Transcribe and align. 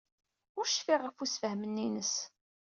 Ur 0.57 0.65
cfiɣ 0.69 1.01
ɣef 1.03 1.17
ussefhem-nni-nnes. 1.23 2.13